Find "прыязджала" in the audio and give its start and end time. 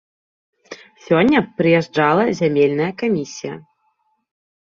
1.59-2.25